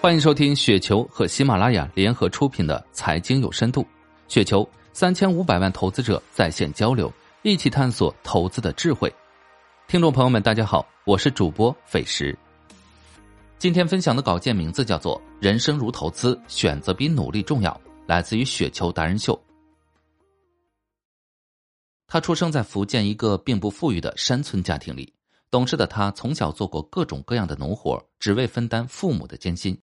[0.00, 3.82] 欢迎收听雪球和喜马拉雅联合出品的《财经有深度》，
[4.28, 9.12] 雪球三千五百万投资者在线交流，一起探索投资的智慧。
[9.88, 12.38] 听众朋友们，大家好，我是主播费时。
[13.58, 17.72] 今天分享的稿件名字叫做《人生如投资，选择比努力重要》，
[18.06, 19.36] 来自于雪球达人秀。
[22.06, 25.12] 他出生在福建一个并不富裕的山村家庭里，
[25.50, 29.76] 懂事的他从小做过各种各样的农活，只为分担父母的艰辛。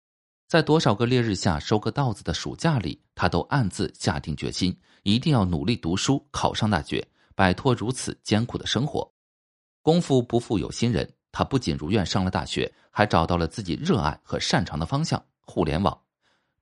[0.48, 9.12] 在多少个烈日下收割稻子的暑假里，他都暗自下定决心，一定要努力读书，考上大学，摆脱如此艰苦的生活。
[9.82, 15.96] 功夫不负有心人，他不仅如愿上了大学，还找到了自己热爱和擅长的方向——互联网。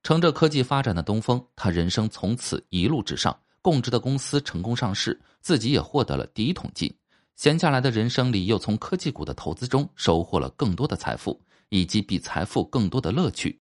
[0.01, 3.37] 乘着科技发展的东风，他人生从此一路直上。
[3.61, 6.91] 供职的公司成功上市，自己也获得了第一桶金。
[7.35, 11.39] 闲下来的人生里，又从科技股的投资中收获了更多的财富，
[11.69, 13.59] 以及比财富更多的乐趣。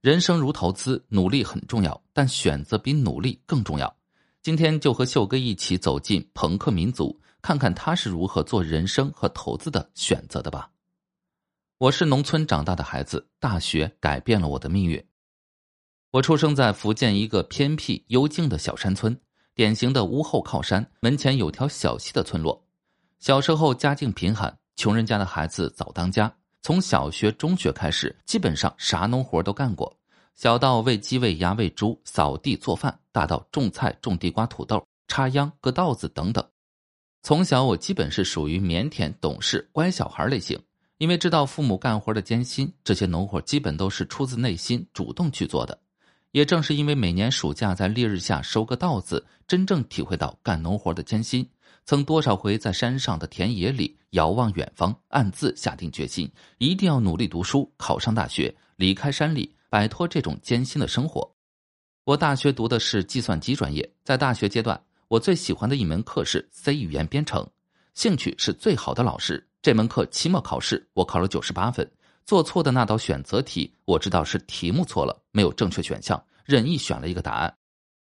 [0.00, 3.94] 人生如投资，努力很重要，但选择比努力更重要。
[4.40, 10.70] 今天就和秀哥一起走进朋克民族，看看他是如何做人生和投资的选择的吧。
[11.76, 15.04] 我是农村长大的孩子，大学改变了我的命运。
[16.12, 19.14] 我出生在福建一个偏僻幽静的小山村，
[19.54, 22.66] 典型的屋后靠山、门前有条小溪的村落。
[23.18, 29.96] 小时候家境贫寒，穷人家的孩子早当家，从小学、中学开始，基本上啥农活都干过。
[30.34, 36.46] 小到喂鸡、喂鸭、喂猪、扫地做饭，大到种菜、种地瓜、土豆、插秧、割稻子等等。
[37.22, 40.58] 从小我基本是属于腼腆、懂事、乖小孩类型，
[40.98, 45.78] 因为知道父母干活的艰辛，这些农活基本都是出自内心主动去做的。
[46.32, 51.48] 也正是因为每年暑假在烈日下收割稻子，真正体会到干农活的艰辛，
[51.84, 61.28] 曾多少回在山上的田野里遥望远方，暗自下定决心，一定要努力读书，考上大学，离开山里，摆脱这种艰辛的生活。
[62.04, 67.44] 我大学读的是计算机专业，在大学阶段，我最喜欢的一门课是 C 语言编程，
[67.94, 69.44] 兴趣是最好的老师。
[69.62, 71.90] 这门课期末考试我考了九十八分。
[72.26, 77.52] 做错的那道选择题，我知道是题目错了，没有正确选项，任意选了一个答案。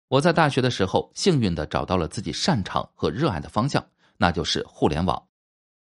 [0.09, 3.83] 我在大学的时候，幸运的找到了自己擅长和热爱的方向，
[4.19, 5.23] 那就是互联网。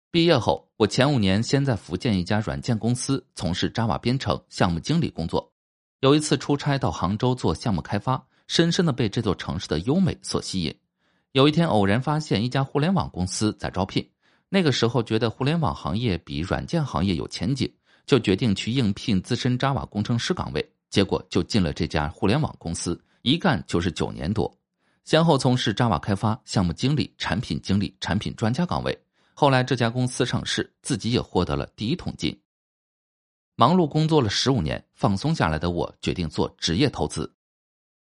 [0.09, 5.53] 毕业后，我前五年先在福建一家软件公司从事 Java 编程项目经理工作。
[6.00, 10.75] 有一次出差到杭州做项目开发，深深的被这座城市的优美所吸引。
[11.34, 14.09] 有一天偶然发现一家互联网公司在招聘，
[14.50, 17.72] 那个时候觉得互联网行业比软件行业有前景。
[18.07, 24.51] 就决定去应聘资深 Java 工程师岗位，结果就进了这家互联网公司，一干就是九年多，
[25.03, 28.97] 先后从事 Java 开发、项目经理、产品经理、产品专家岗位。
[29.34, 32.35] 后来这家公司上市，自己也获得了第一桶金。
[33.56, 37.31] 忙碌工作了十五年，放松下来的我决定做职业投资。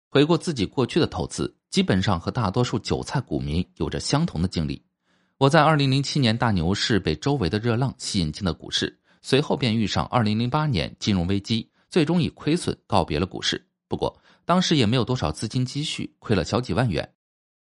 [0.10, 4.84] 回顾自己过去的投资，基本上和大多数韭菜股民有着相同的经历。
[5.38, 8.98] 我在二零零七年大牛市被周围的热浪吸引进了股市。
[9.22, 13.64] 随后便遇上二零零八年金融危机，最终以亏损告别了股市。
[13.88, 17.08] 不过当时也没有多少资金积蓄，亏了小几万元。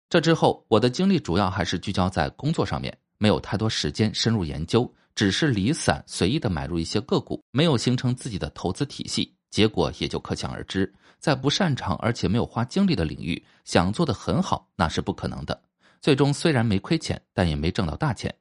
[0.08, 9.34] 这之后，我的精力主要还是聚焦在工作上面，没有太多时间深入研究，只是离散随意的买入一些个股，没有形成自己的投资体系。
[9.50, 15.62] 结果也就可想而知，在不擅长而且没有花精力的领域，想做的很好那是不可能的。
[16.00, 18.34] 最终虽然没亏钱，但也没挣到大钱。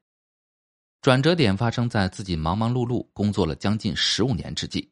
[1.04, 4.90] 转折点发生在自己忙忙碌碌工作了将近十五年之际，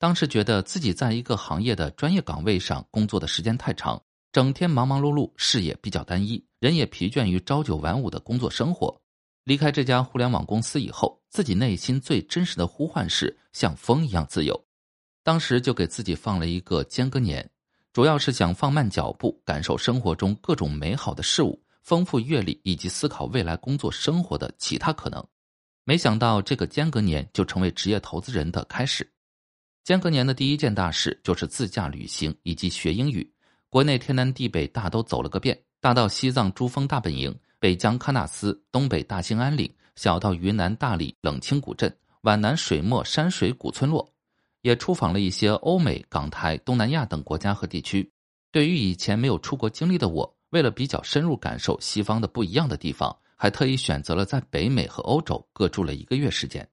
[0.00, 9.00] 当时觉得自己在一个行业的专业岗位上工作的时间太长，整天忙忙碌碌，事业比较单一，人也疲倦于朝九晚五的工作生活。
[9.44, 14.60] 离开这家互联网公司以后，自己内心最真实的呼唤是像风一样自由。
[15.22, 17.48] 当时就给自己放了一个间隔年，
[17.92, 25.24] 主要是想放慢脚步，感受生活中各种美好的事物，丰富阅历，以及思考未来工作生活的其他可能。
[25.84, 29.08] 没想到这个间隔年就成为职业投资人的开始。
[29.82, 33.30] 间隔年的第一件大事就是自驾旅行以及学英语。
[33.68, 44.10] 国内天南地北大都走了个遍，大到西藏珠峰大本营、北疆喀纳斯、东北大兴安岭，小到云南大理冷清古镇、皖南水墨山水古村落，
[44.62, 48.10] 也出访了一些欧美、港台、东南亚等国家和地区。
[48.50, 53.14] 对于以前没有出国经历的我，为了比较深入感受西方的不一样的地方。
[53.36, 56.68] 还特意选择了在北美和欧洲各住了一个月时间，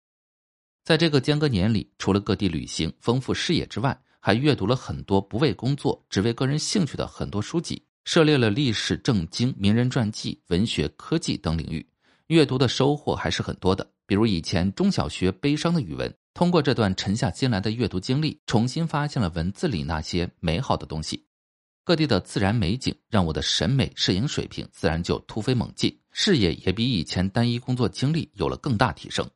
[0.83, 11.85] 在这个间隔年里，除了各地旅行、丰富视野之外，还阅读了很多不为工作、只为个人兴趣的很多书籍，涉猎了历史、政经、名人传记、文学、科技等领域，
[12.27, 13.89] 阅读的收获还是很多的。
[14.05, 21.25] 比如以前中小学悲伤的语文，通过这段沉下心来的阅读经历，重新发现了文字里那些美好的东西。
[21.83, 29.27] 各地的自然美景让我的审美摄影水平自然就突飞猛进，视野也比以前单一工作经历有了更大提升。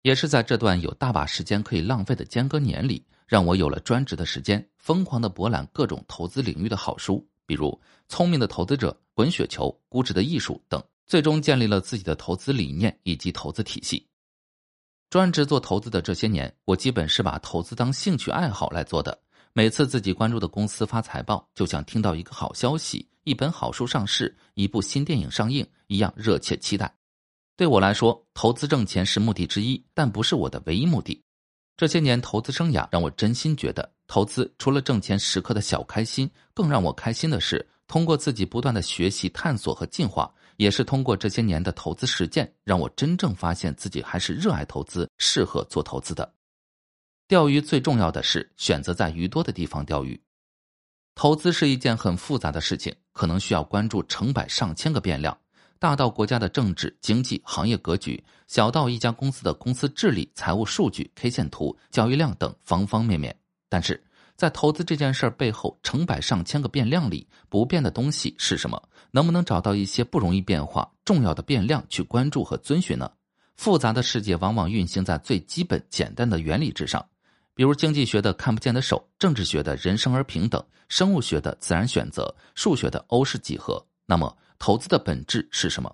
[0.00, 7.68] 也是在这段有大把时间可以浪费的间隔年里，让我有了专职的时间，疯狂的博览各种投资领域的好书，比如
[8.08, 14.08] 《聪明的投资者》《滚雪球》《估值的艺术》等，最终建立了自己的投资理念以及投资体系。
[15.08, 19.16] 专职做投资的这些年，我基本是把投资当兴趣爱好来做的。
[19.54, 26.90] 每次自己关注的公司发财报，就像听到一个好消息、一本好书上市、一部新电影上映一样热切期待。
[27.54, 31.22] 对我来说，投资挣钱是目的之一，但不是我的唯一目的。
[31.76, 46.32] 这些年投资生涯让我真心觉得，投资除了挣钱时刻的小开心，更让我开心的是，通过自己不断的学习、探索和进化，也是通过这些年的投资实践，让我真正发现自己还是热爱投资、适合做投资的。
[47.32, 50.20] 钓鱼最重要的是选择在鱼多的地方钓鱼。
[51.14, 55.34] 投资是一件很复杂的事情，可能需要关注成百上千个变量。
[55.78, 63.34] 大到国家的政治、经济、行业格局，小到一家公司的公司治理、财务数据、K 线图、交易量等方方面面。
[63.70, 63.98] 但是
[64.36, 68.78] 在投资这件事背后，成百上千个变量里，不变的东西是什么？
[69.10, 73.10] 能不能找到一些不容易变化、重要的变量去关注和遵循呢？
[73.56, 77.02] 复杂的世界往往运行在最基本、简单的原理之上，
[77.54, 83.84] 比如经济学的看不见的手，政治学的人生而平等，生物学的自然选择，数学的欧式几何。
[84.06, 84.36] 那么。
[84.64, 85.92] 投资的本质是什么？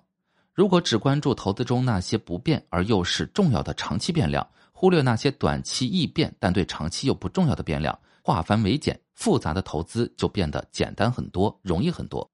[0.53, 12.29] 如果只关注投资中那些不变而又是重要的长期变量，忽略那些短期易变但对长期又不重要的变量，化繁为简，复杂的投资就变得简单很多，容易很多。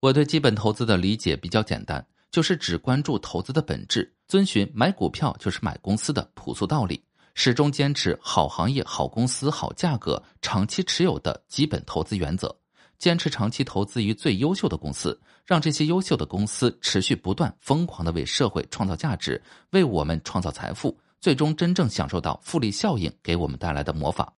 [0.00, 7.00] 我对基本投资的理解比较简单，就是只关注投资的本质，遵循买股票就是买公司的朴素道理，
[7.38, 12.52] 始终坚持好行业、好公司、好价格、长期持有的基本投资原则。
[12.98, 19.40] 坚持长期投资于最优秀的公司，让这些优秀的公司持续不断、疯狂的为社会创造价值，
[19.72, 24.32] 为我们创造财富，最终真正享受到复利效应给我们带来的魔法。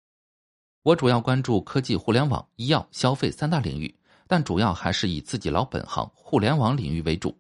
[0.83, 3.95] 我主要关注科技、互联网、医药、消费三大领域，
[4.27, 7.39] 但主要还是以自己老本行互联网领域为主。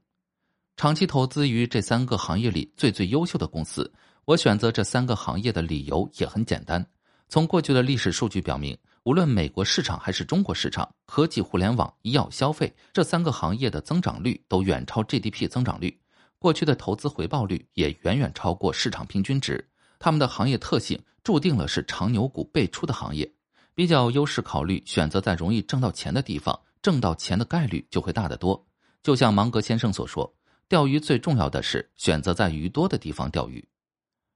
[0.76, 3.92] 长期投资于这三个行业里最最优秀的公司，
[4.28, 6.84] 我选择这三个行业的理由也很简单。
[7.30, 8.76] 从过去的历史数据表明。
[9.04, 15.98] 无论美国市场还是中国市场，科技、互联网、医药、消费这三个行业的增长率都远超 GDP 增长率，
[16.38, 19.66] 过去的投资回报率也远远超过市场平均值。
[19.98, 23.32] 他们的行业特性注定了是长牛股辈出的行业，
[23.74, 28.62] 比较优势考虑选择在容易挣到钱的地方，挣到钱的概率就会大得多。
[29.02, 30.30] 就像芒格先生所说
[30.68, 33.66] ：“钓鱼最重要的是选择在鱼多的地方钓鱼。”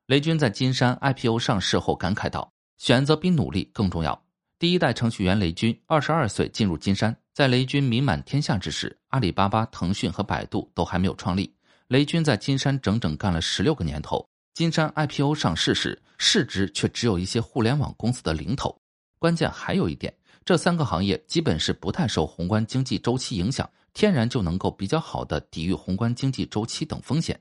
[0.07, 4.21] 雷军在金山 IPO 上市后感慨道：“选择比努力更重要。”
[4.59, 11.55] 第一代程序员雷军二十二岁进入金山，在雷军名满天下之时，阿里巴巴、腾讯和百度都还没有创立。
[11.87, 14.27] 雷军在金山整整干了十六个年头。
[14.55, 18.77] 金山 IPO 上市时，市值却只有一些互联网公司的零头。
[19.21, 20.13] 关键还有一点，
[20.45, 27.39] 这三个行业基本是不太受宏观经济周期影响，天然就能够比较好的抵御宏观经济周期等风险。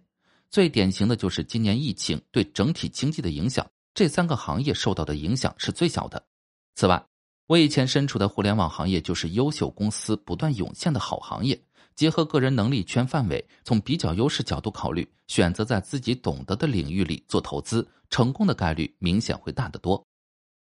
[0.52, 6.22] 最典型的就是今年疫情对整体经济的影响，这三个行业受到的影响是最小的。
[6.76, 7.02] 此外，
[7.48, 11.58] 我以前身处的互联网行业就是优秀公司不断涌现的好行业。
[11.96, 20.06] 结合个人能力圈范围，从比较优势角度考虑，选择在自己懂得的领域里做投资，成功的概率明显会大得多。